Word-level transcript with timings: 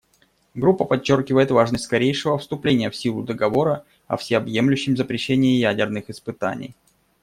Группа 0.55 0.83
подчеркивает 0.85 1.51
важность 1.51 1.83
скорейшего 1.83 2.39
вступления 2.39 2.89
в 2.89 2.95
силу 2.95 3.21
Договора 3.21 3.85
о 4.07 4.17
всеобъемлющем 4.17 4.97
запрещении 4.97 5.59
ядерных 5.59 6.09
испытаний. 6.09 6.73